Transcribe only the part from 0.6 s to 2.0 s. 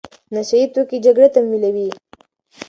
يي توکي جګړه تمویلوي.